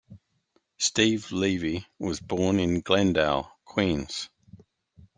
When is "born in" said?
2.19-2.81